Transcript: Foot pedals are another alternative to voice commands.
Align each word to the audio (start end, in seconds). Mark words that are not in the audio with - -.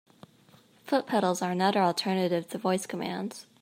Foot 0.85 1.05
pedals 1.05 1.43
are 1.43 1.51
another 1.51 1.81
alternative 1.81 2.47
to 2.49 2.57
voice 2.57 2.87
commands. 2.87 3.45